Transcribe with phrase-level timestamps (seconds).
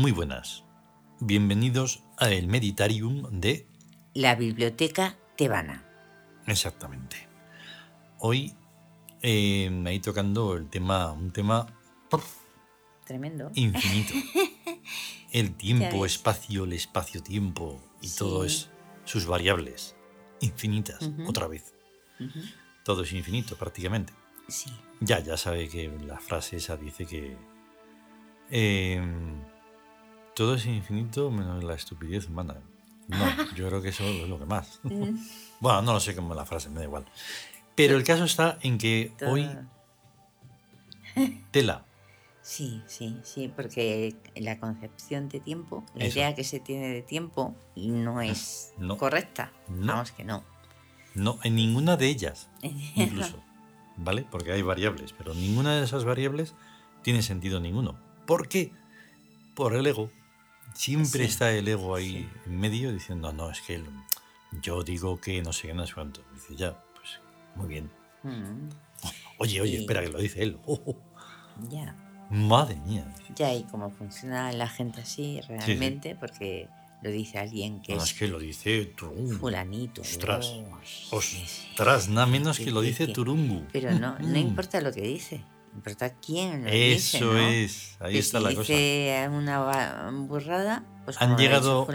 [0.00, 0.64] Muy buenas.
[1.20, 3.66] Bienvenidos a el Meditarium de...
[4.14, 5.84] La Biblioteca Tebana.
[6.46, 7.28] Exactamente.
[8.18, 8.54] Hoy
[9.20, 11.66] eh, me ahí tocando el tema, un tema
[13.04, 13.50] Tremendo.
[13.54, 14.14] infinito.
[15.32, 18.70] El tiempo, espacio, el espacio-tiempo y todo es
[19.04, 19.96] sus variables
[20.40, 21.74] infinitas, otra vez.
[22.86, 24.14] Todo es infinito prácticamente.
[24.48, 24.70] Sí.
[25.00, 27.36] Ya, ya sabe que la frase esa dice que
[28.50, 29.00] eh,
[30.40, 32.54] todo es infinito menos la estupidez humana.
[33.08, 33.18] No,
[33.54, 34.80] yo creo que eso es lo que más.
[34.84, 35.18] Mm.
[35.60, 37.04] Bueno, no lo sé cómo es la frase, me da igual.
[37.74, 39.46] Pero el caso está en que Todo- hoy
[41.50, 41.84] tela.
[42.40, 46.18] Sí, sí, sí, porque la concepción de tiempo, la Eso.
[46.18, 48.96] idea que se tiene de tiempo no es No.
[48.96, 49.52] correcta.
[49.68, 49.92] No.
[49.92, 50.42] Vamos que no.
[51.14, 52.48] No, en ninguna de ellas,
[52.96, 53.38] incluso.
[53.98, 54.24] ¿Vale?
[54.30, 56.54] Porque hay variables, pero ninguna de esas variables
[57.02, 57.98] tiene sentido ninguno.
[58.26, 58.72] ¿Por qué?
[59.54, 60.10] Por el ego.
[60.74, 63.86] Siempre está el ego ahí en medio diciendo, no, es que el-
[64.62, 66.22] yo digo que no sé qué, no sé cuánto.
[66.34, 67.20] Dice, ya, pues
[67.54, 67.90] muy bien.
[68.22, 68.68] Mm,
[69.38, 70.58] Oye, oye, espera, que lo dice él.
[70.66, 70.96] Oh, oh,
[71.70, 71.94] ya.
[72.30, 73.14] madre mía.
[73.34, 76.68] Ya, y cómo funciona la gente así realmente, porque
[77.02, 79.32] lo dice alguien que No, es que lo dice Turungu.
[79.38, 80.02] fulanito.
[80.02, 80.52] Ostras.
[81.10, 83.06] Ostras, nada menos que lo dice.
[83.08, 83.66] Turungu.
[83.72, 84.36] Pero no, no Mm.
[84.36, 85.42] importa lo que dice,
[85.74, 87.16] importa quién lo dice.
[87.18, 87.38] Eso ¿no?
[87.38, 89.30] es, ahí está si la cosa.
[89.30, 91.86] una burrada, pues Han llegado-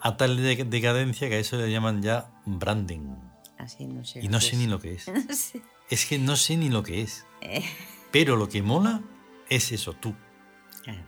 [0.00, 3.14] A tal de- decadencia que a eso le llaman ya branding.
[3.58, 4.20] así no sé.
[4.22, 4.58] Y no sé es.
[4.58, 5.06] ni lo que es.
[5.28, 5.62] No sé.
[5.90, 7.26] Es que no sé ni lo que es.
[7.40, 7.64] Eh,
[8.12, 9.02] Pero lo que mola
[9.48, 10.14] es eso, tú.
[10.84, 11.02] claro,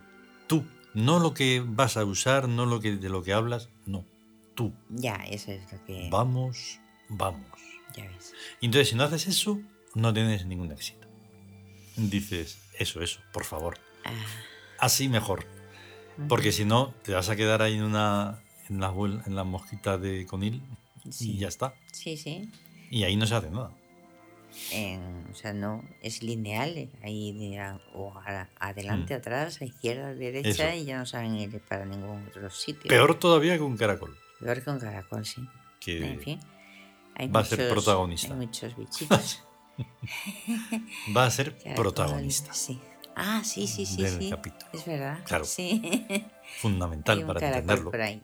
[0.48, 0.66] Tú.
[0.94, 4.04] No lo que vas a usar, no lo que de lo que hablas, no.
[4.54, 4.74] Tú.
[4.90, 6.08] ya, eso es lo que.
[6.10, 6.78] Vamos,
[7.08, 7.46] vamos.
[7.96, 8.34] Ya ves.
[8.60, 9.58] Entonces, si no haces eso,
[9.94, 11.01] no tienes ningún éxito.
[11.96, 13.78] Dices, eso, eso, por favor.
[14.04, 14.10] Ah,
[14.78, 15.46] Así mejor.
[16.28, 18.88] Porque si no, te vas a quedar ahí en una en la,
[19.26, 20.62] en la mosquita de conil
[21.10, 21.32] Sí.
[21.32, 21.74] y ya está.
[21.92, 22.50] sí, sí.
[22.90, 23.70] Y ahí no se hace nada.
[25.30, 26.76] O sea, no, es lineal.
[26.76, 30.68] eh, Ahí de a- o a- adelante, atrás, a izquierda, derecha, Mm.
[30.68, 30.76] Eso.
[30.76, 32.88] y ya no saben ir para ningún otro sitio.
[32.88, 34.16] Peor todavía que un caracol.
[34.40, 35.42] Peor que un caracol, sí.
[35.80, 36.40] Que En fin.
[37.14, 38.34] Hay va a ser muchos- protagonista.
[38.34, 39.42] Hay muchos bichitos.
[41.16, 42.52] va a ser protagonista.
[42.52, 42.80] Sí.
[43.14, 44.02] Ah, sí, sí, sí.
[44.02, 44.30] del sí.
[44.30, 44.70] capítulo.
[44.72, 45.18] Es verdad.
[45.24, 45.44] Claro.
[45.44, 46.26] Sí.
[46.60, 47.90] Fundamental para entenderlo.
[47.90, 48.22] por ahí.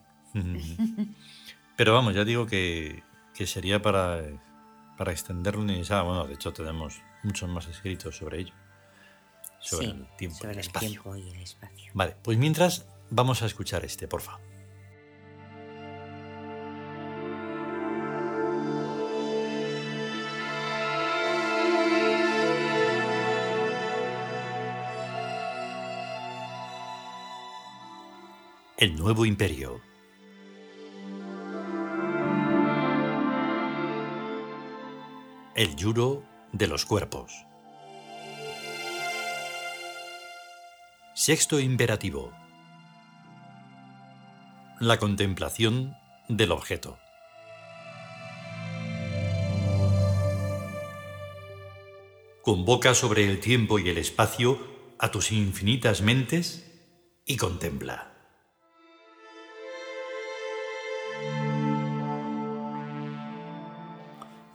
[1.76, 3.02] Pero vamos, ya digo que,
[3.34, 4.22] que sería para,
[4.96, 5.82] para extenderlo ni.
[5.82, 8.54] Bueno, de hecho tenemos muchos más escritos sobre ello.
[9.60, 10.88] Sobre Sí, el tiempo y sobre el el espacio.
[10.88, 11.92] tiempo y el espacio.
[11.94, 14.38] Vale, pues mientras vamos a escuchar este, porfa.
[28.80, 29.80] El nuevo imperio.
[35.56, 36.22] El yuro
[36.52, 37.32] de los cuerpos.
[41.12, 42.32] Sexto imperativo.
[44.78, 45.96] La contemplación
[46.28, 47.00] del objeto.
[52.42, 54.60] Convoca sobre el tiempo y el espacio
[55.00, 56.80] a tus infinitas mentes
[57.26, 58.17] y contempla.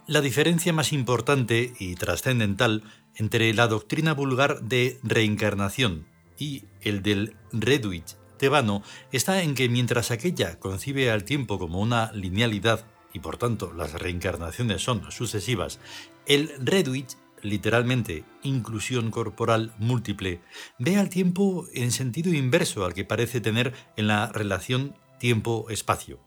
[0.06, 2.82] La diferencia más importante y trascendental
[3.14, 6.06] entre la doctrina vulgar de reencarnación
[6.38, 8.04] y el del Reduit
[8.36, 12.84] tebano está en que mientras aquella concibe al tiempo como una linealidad
[13.14, 15.80] y por tanto las reencarnaciones son sucesivas,
[16.26, 20.42] el Reduit, literalmente inclusión corporal múltiple,
[20.78, 26.20] ve al tiempo en sentido inverso al que parece tener en la relación tiempo-espacio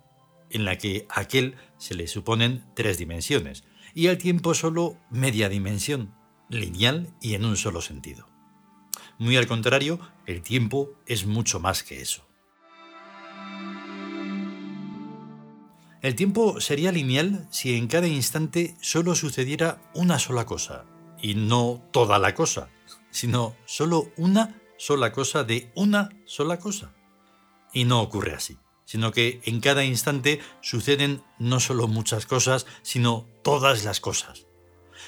[0.50, 3.64] en la que a aquel se le suponen tres dimensiones
[3.94, 6.14] y al tiempo solo media dimensión,
[6.50, 8.28] lineal y en un solo sentido.
[9.18, 12.24] Muy al contrario, el tiempo es mucho más que eso.
[16.02, 20.86] El tiempo sería lineal si en cada instante solo sucediera una sola cosa,
[21.20, 22.70] y no toda la cosa,
[23.10, 26.94] sino solo una sola cosa de una sola cosa.
[27.74, 33.28] Y no ocurre así sino que en cada instante suceden no solo muchas cosas, sino
[33.44, 34.48] todas las cosas.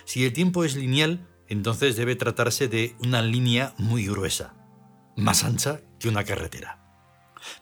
[0.04, 4.54] Si el tiempo es lineal, entonces debe tratarse de una línea muy gruesa,
[5.16, 6.78] más ancha que una carretera.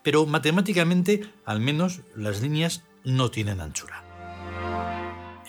[0.02, 4.04] Pero matemáticamente, al menos, las líneas no tienen anchura.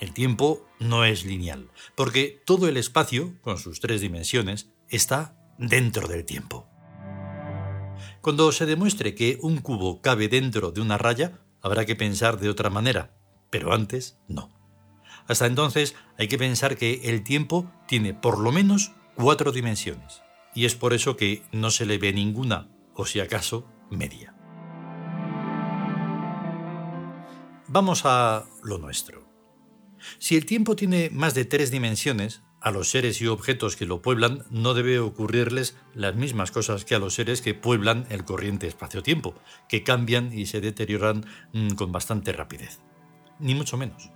[0.03, 6.09] El tiempo no es lineal, porque todo el espacio, con sus tres dimensiones, está dentro
[6.09, 6.69] del tiempo.
[8.21, 12.49] Cuando se demuestre que un cubo cabe dentro de una raya, habrá que pensar de
[12.49, 13.17] otra manera,
[13.51, 14.51] pero antes no.
[15.27, 20.23] Hasta entonces hay que pensar que el tiempo tiene por lo menos cuatro dimensiones,
[20.55, 24.35] y es por eso que no se le ve ninguna, o si acaso, media.
[27.67, 29.29] Vamos a lo nuestro.
[30.19, 34.03] Si el tiempo tiene más de tres dimensiones, a los seres y objetos que lo
[34.03, 38.67] pueblan no debe ocurrirles las mismas cosas que a los seres que pueblan el corriente
[38.67, 39.35] espacio-tiempo,
[39.69, 42.81] que cambian y se deterioran mm, con bastante rapidez.
[43.39, 44.11] Ni mucho menos.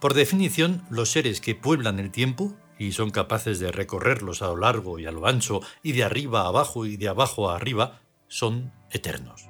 [0.00, 4.56] Por definición, los seres que pueblan el tiempo y son capaces de recorrerlos a lo
[4.56, 8.00] largo y a lo ancho y de arriba a abajo y de abajo a arriba,
[8.28, 9.46] son eternos.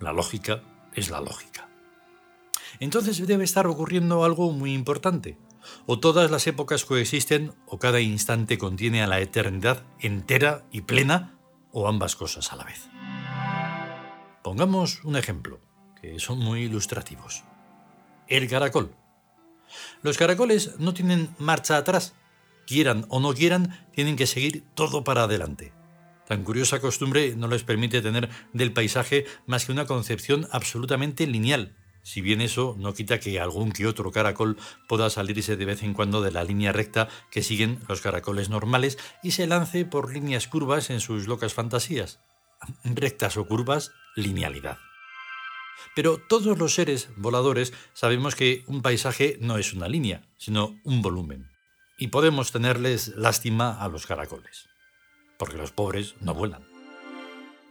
[0.00, 0.62] La lógica
[0.94, 1.68] es la lógica.
[2.80, 5.38] Entonces debe estar ocurriendo algo muy importante.
[5.86, 11.38] O todas las épocas coexisten o cada instante contiene a la eternidad entera y plena
[11.72, 12.88] o ambas cosas a la vez.
[14.42, 15.60] Pongamos un ejemplo,
[16.00, 17.44] que son muy ilustrativos.
[18.28, 18.94] El caracol.
[20.02, 22.14] Los caracoles no tienen marcha atrás.
[22.66, 25.72] Quieran o no quieran, tienen que seguir todo para adelante.
[26.26, 31.74] Tan curiosa costumbre no les permite tener del paisaje más que una concepción absolutamente lineal,
[32.08, 34.56] si bien eso no quita que algún que otro caracol
[34.88, 38.96] pueda salirse de vez en cuando de la línea recta que siguen los caracoles normales
[39.22, 42.20] y se lance por líneas curvas en sus locas fantasías.
[42.82, 44.78] Rectas o curvas, linealidad.
[45.94, 51.02] Pero todos los seres voladores sabemos que un paisaje no es una línea, sino un
[51.02, 51.50] volumen.
[51.98, 54.70] Y podemos tenerles lástima a los caracoles,
[55.38, 56.66] porque los pobres no vuelan.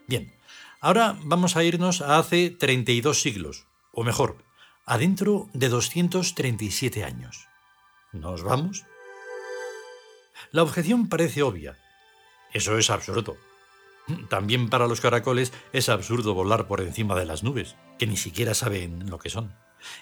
[0.07, 0.31] Bien,
[0.79, 3.66] ahora vamos a irnos a hace 32 siglos,
[3.97, 4.37] o mejor,
[4.85, 7.47] adentro de 237 años.
[8.13, 8.85] ¿Nos vamos?
[10.51, 11.79] La objeción parece obvia.
[12.53, 13.37] Eso es absurdo.
[14.29, 18.53] También para los caracoles es absurdo volar por encima de las nubes, que ni siquiera
[18.53, 19.55] saben lo que son.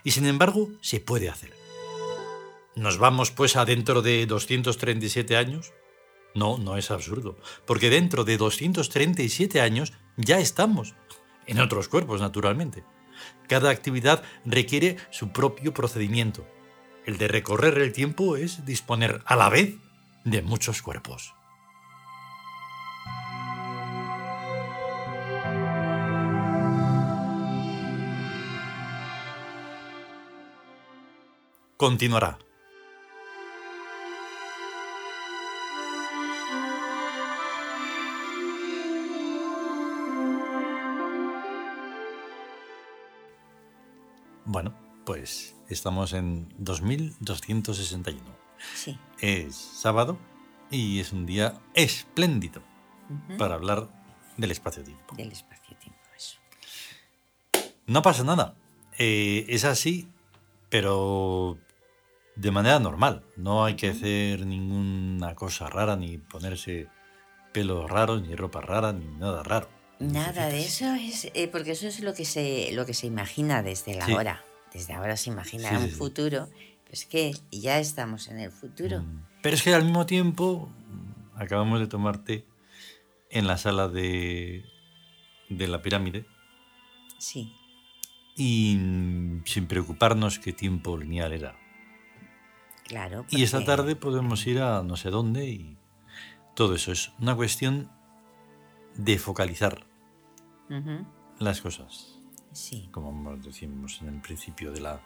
[0.04, 1.54] Y sin embargo, se puede hacer.
[2.76, 5.72] ¿Nos vamos pues a dentro de 237 años?
[6.34, 10.96] No, no es absurdo, porque dentro de 237 años ya estamos,
[11.48, 12.84] en otros cuerpos naturalmente.
[13.48, 16.48] Cada actividad requiere su propio procedimiento.
[17.06, 19.76] El de recorrer el tiempo es disponer a la vez
[20.24, 21.36] de muchos cuerpos.
[31.78, 32.45] continuará.
[44.46, 44.74] Bueno,
[45.06, 48.22] pues estamos en 2261.
[48.76, 48.98] Sí.
[49.20, 50.20] Es sábado
[50.70, 52.62] y es un día espléndido
[53.40, 53.90] para hablar
[54.38, 55.16] del espacio-tiempo.
[55.16, 56.38] Del espacio-tiempo, eso.
[57.88, 58.56] No pasa nada.
[59.00, 60.08] Eh, es así,
[60.70, 61.58] pero
[62.36, 63.24] de manera normal.
[63.36, 66.88] No hay que hacer ninguna cosa rara, ni ponerse
[67.52, 69.70] pelos raros, ni ropa rara, ni nada raro.
[70.00, 73.64] Nada de eso es, eh, porque eso es lo que se, lo que se imagina
[73.64, 74.44] desde la hora.
[74.74, 76.50] Desde ahora se imagina un futuro,
[76.88, 79.02] pues que ya estamos en el futuro.
[79.02, 79.26] Mm.
[79.42, 82.46] Pero es que al mismo tiempo mm, acabamos de tomarte
[83.30, 84.66] en la sala de,
[85.50, 86.26] de la pirámide.
[87.18, 87.54] Sí.
[88.36, 91.58] Y mm, sin preocuparnos qué tiempo lineal era.
[92.84, 93.26] Claro.
[93.30, 95.78] Y esta tarde podemos ir a no sé dónde y
[96.54, 97.90] todo eso es una cuestión
[98.98, 99.86] de focalizar
[101.40, 102.20] las cosas.
[102.52, 102.88] Sí.
[102.92, 105.02] Como decimos en el principio de la,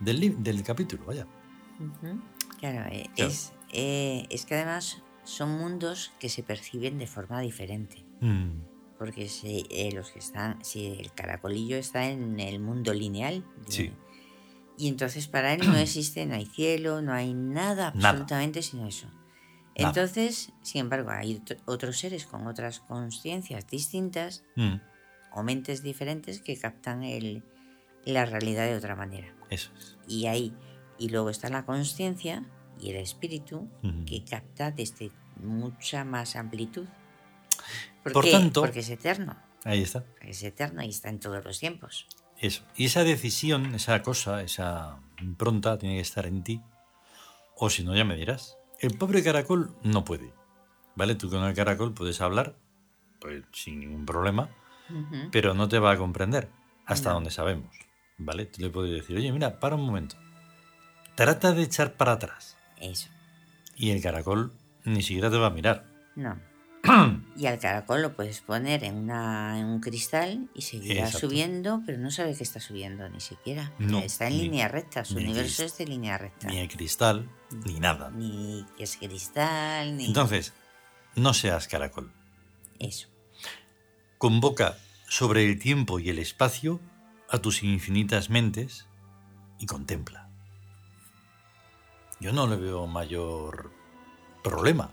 [0.00, 1.26] del, del capítulo, vaya.
[2.58, 8.04] Claro, eh, Es, eh, es que además son mundos que se perciben de forma diferente.
[8.20, 8.60] Mm.
[8.98, 13.92] Porque si, eh, los que están, si el caracolillo está en el mundo lineal, sí.
[14.78, 19.06] Y entonces para él no existe, no hay cielo, no hay nada absolutamente sino eso.
[19.74, 24.74] Entonces, sin embargo, hay otros seres con otras conciencias distintas mm.
[25.32, 27.42] o mentes diferentes que captan el,
[28.04, 29.34] la realidad de otra manera.
[29.50, 29.96] Eso es.
[30.06, 30.54] Y ahí,
[30.98, 32.44] y luego está la conciencia
[32.78, 33.68] y el espíritu
[34.06, 36.86] que capta desde mucha más amplitud.
[38.02, 39.36] ¿Por, Por tanto, porque es eterno.
[39.64, 40.04] Ahí está.
[40.20, 42.08] Es eterno y está en todos los tiempos.
[42.38, 42.64] Eso.
[42.76, 46.60] Y esa decisión, esa cosa, esa impronta tiene que estar en ti.
[47.56, 48.58] O si no, ya me dirás.
[48.82, 50.32] El pobre caracol no puede.
[50.96, 51.14] ¿Vale?
[51.14, 52.56] Tú con el caracol puedes hablar,
[53.20, 54.50] pues sin ningún problema,
[55.30, 56.50] pero no te va a comprender
[56.84, 57.70] hasta donde sabemos.
[58.18, 58.44] ¿Vale?
[58.46, 60.16] Tú le puedes decir, oye, mira, para un momento.
[61.14, 62.58] Trata de echar para atrás.
[62.80, 63.08] Eso.
[63.76, 64.52] Y el caracol
[64.84, 65.86] ni siquiera te va a mirar.
[66.16, 66.38] No.
[67.36, 71.98] y al caracol lo puedes poner en, una, en un cristal y seguirá subiendo, pero
[71.98, 73.72] no sabe que está subiendo ni siquiera.
[74.02, 76.48] está en línea recta, su universo es de línea recta.
[76.48, 77.30] Ni hay cristal,
[77.64, 78.10] ni nada.
[78.10, 80.06] Ni que es cristal, ni...
[80.06, 80.52] Entonces,
[81.14, 82.12] no seas caracol.
[82.78, 83.08] Eso.
[84.18, 84.76] Convoca
[85.08, 86.80] sobre el tiempo y el espacio
[87.28, 88.86] a tus infinitas mentes
[89.58, 90.28] y contempla.
[92.18, 93.72] Yo no le veo mayor
[94.42, 94.90] problema.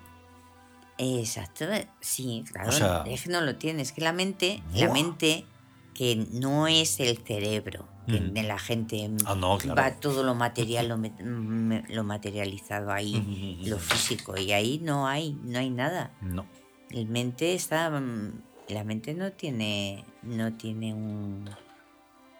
[1.01, 1.65] Exacto,
[2.01, 5.45] sí, claro, es que no lo tienes, que la mente, la mente
[5.93, 8.45] que no es el cerebro, que mm.
[8.45, 15.07] la gente ah, va todo lo material, lo, materializado ahí, lo físico, y ahí no
[15.07, 16.11] hay, no hay nada.
[16.21, 16.45] No.
[16.91, 21.49] La mente está, mm, la mente no tiene, no tiene un...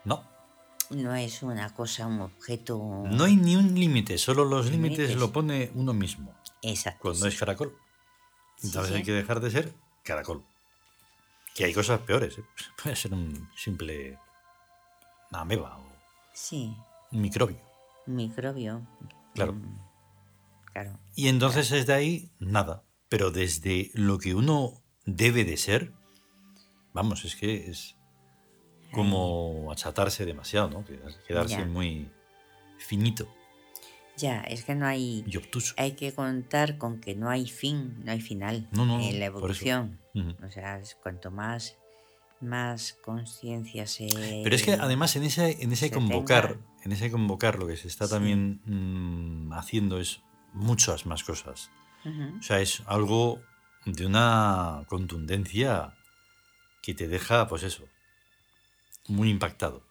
[0.03, 0.23] No.
[0.89, 3.03] No es una cosa, un objeto...
[3.09, 6.33] No hay ni un límite, solo los límites lo pone uno mismo.
[6.61, 6.99] Exacto.
[7.03, 7.73] Cuando es caracol.
[8.63, 9.73] Entonces hay que dejar de ser
[10.03, 10.43] caracol.
[11.53, 12.37] Que hay cosas peores.
[12.37, 12.43] ¿eh?
[12.83, 14.17] Puede ser un simple.
[15.31, 15.85] Una ameba o.
[16.33, 16.73] Sí.
[17.11, 17.59] Un microbio.
[18.07, 18.87] Un microbio.
[19.33, 19.53] Claro.
[19.53, 19.79] Mm,
[20.73, 20.99] claro.
[21.15, 22.83] Y entonces desde ahí, nada.
[23.09, 25.93] Pero desde lo que uno debe de ser,
[26.93, 27.95] vamos, es que es
[28.91, 30.85] como achatarse demasiado, ¿no?
[31.27, 32.11] Quedarse muy
[32.77, 33.27] finito.
[34.19, 35.23] Ya, es que no hay.
[35.77, 39.99] Hay que contar con que no hay fin, no hay final en la evolución.
[40.43, 41.77] O sea, cuanto más
[42.41, 44.07] más conciencia se.
[44.43, 47.87] Pero es que además en ese, en ese convocar, en ese convocar lo que se
[47.87, 50.21] está también mm, haciendo es
[50.53, 51.71] muchas más cosas.
[52.39, 53.41] O sea, es algo
[53.85, 55.95] de una contundencia
[56.81, 57.83] que te deja, pues eso,
[59.07, 59.83] muy impactado.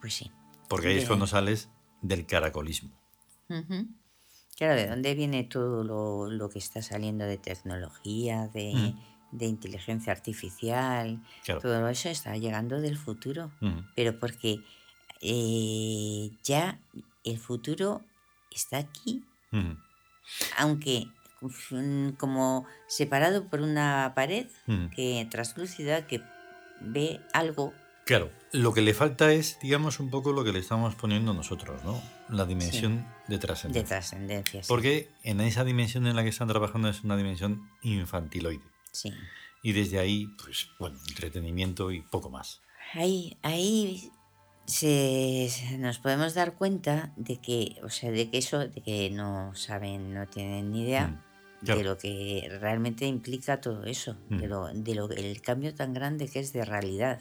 [0.00, 0.32] Pues sí.
[0.68, 1.68] Porque ahí es cuando sales
[2.00, 2.98] del caracolismo.
[4.56, 5.84] Claro, ¿de dónde viene todo
[6.28, 8.94] lo, que está saliendo de tecnología, de,
[9.38, 11.22] inteligencia artificial?
[11.44, 13.50] Todo eso está llegando del futuro.
[13.94, 14.60] Pero porque
[15.20, 16.80] eh, ya
[17.24, 18.02] el futuro
[18.50, 19.24] está aquí.
[20.58, 21.06] Aunque
[21.70, 24.46] mm, como separado por una pared
[24.94, 26.22] que traslúcida que
[26.80, 27.74] ve algo
[28.06, 31.82] Claro, lo que le falta es, digamos, un poco lo que le estamos poniendo nosotros,
[31.82, 32.00] ¿no?
[32.28, 33.82] La dimensión de trascendencia.
[33.82, 34.68] De trascendencia, sí.
[34.68, 38.62] Porque en esa dimensión en la que están trabajando es una dimensión infantiloide.
[38.92, 39.12] Sí.
[39.60, 42.60] Y desde ahí, pues, bueno, entretenimiento y poco más.
[42.94, 44.12] Ahí, ahí
[44.66, 49.52] se, nos podemos dar cuenta de que, o sea, de que eso, de que no
[49.56, 51.08] saben, no tienen ni idea.
[51.08, 51.22] Mm,
[51.62, 54.50] de lo que realmente implica todo eso, de, mm.
[54.50, 57.20] lo, de lo, el cambio tan grande que es de realidad.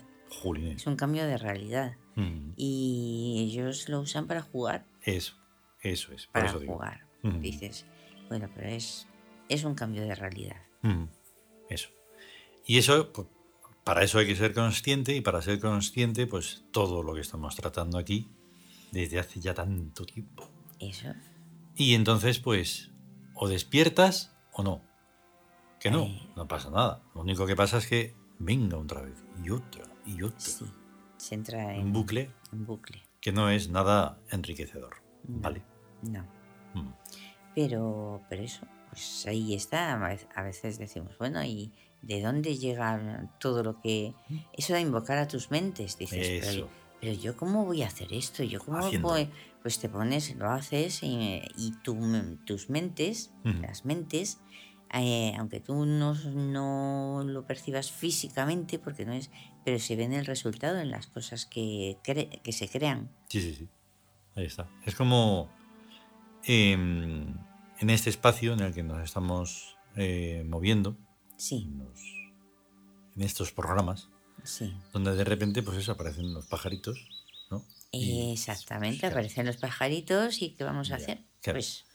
[0.54, 1.98] Es un cambio de realidad.
[2.16, 2.52] Mm.
[2.56, 4.86] Y ellos lo usan para jugar.
[5.02, 5.36] Eso,
[5.82, 6.28] eso es.
[6.28, 7.06] para jugar.
[7.24, 7.42] Mm.
[7.42, 7.86] Dices,
[8.30, 9.08] bueno, pero es,
[9.50, 10.62] es un cambio de realidad.
[10.82, 11.06] Mm.
[11.70, 11.90] Eso.
[12.66, 13.28] Y eso, pues,
[13.84, 17.56] para eso hay que ser consciente y para ser consciente, pues todo lo que estamos
[17.56, 18.30] tratando aquí
[18.92, 20.50] desde hace ya tanto tiempo.
[20.80, 21.14] Eso.
[21.76, 22.92] Y entonces, pues,
[23.34, 24.82] o despiertas o no.
[25.80, 27.04] Que no, no pasa nada.
[27.14, 30.40] Lo único que pasa es que venga otra vez y otra y otro.
[30.40, 30.66] Sí,
[31.18, 32.32] se entra en un bucle.
[33.22, 35.64] Que no es nada enriquecedor, ¿vale?
[36.04, 36.24] No.
[36.74, 36.94] Mm.
[37.56, 39.94] Pero, pero eso, pues ahí está.
[40.36, 41.72] A veces decimos, bueno, ¿y
[42.02, 44.14] de dónde llega todo lo que...
[44.30, 44.38] Mm.
[44.54, 46.70] Eso de invocar a tus mentes, dices, pero,
[47.02, 49.30] pero, yo cómo voy a hacer esto, yo cómo voy...
[49.62, 54.40] Pues te pones, lo haces y, y tus mentes, las mentes,
[54.94, 59.32] eh, aunque tú no, no, lo percibas físicamente, porque no es,
[59.66, 63.10] pero se ve en el resultado, en las cosas que, que se crean.
[63.28, 63.68] Sí, sí, sí.
[64.36, 64.70] Ahí está.
[64.86, 65.50] Es como
[66.44, 67.34] em,
[67.80, 70.96] en este espacio en el que nos estamos eh, moviendo,
[71.36, 71.68] sí.
[73.16, 74.10] en, estos programas,
[74.44, 74.74] sí.
[74.94, 77.08] donde de repente pues eso, aparecen los pajaritos,
[77.50, 77.66] ¿no?
[77.92, 81.24] Exactamente, aparecen los pajaritos y ¿qué vamos a hacer?
[81.44, 81.86] Pues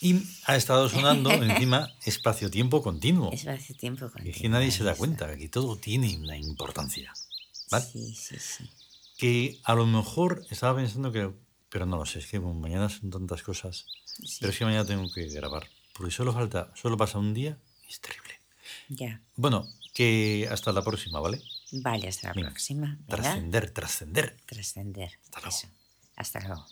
[0.00, 3.32] y ha estado sonando encima espacio-tiempo continuo.
[3.32, 4.32] Espacio-tiempo continuo.
[4.32, 7.12] Es que nadie se da cuenta que todo tiene una importancia.
[7.70, 7.84] ¿vale?
[7.84, 8.70] Sí, sí, sí.
[9.16, 11.32] Que a lo mejor estaba pensando que.
[11.68, 13.86] Pero no lo sé, es que mañana son tantas cosas.
[14.40, 15.68] Pero es que mañana tengo que grabar.
[15.92, 17.58] Porque solo falta, solo pasa un día
[17.88, 18.34] y es terrible.
[18.88, 19.20] Ya.
[19.34, 21.40] Bueno, que hasta la próxima, ¿vale?
[21.72, 22.98] Vale, hasta la próxima.
[23.08, 24.36] Trascender, trascender.
[24.46, 25.18] Trascender.
[25.24, 25.58] Hasta luego.
[26.16, 26.66] Hasta luego.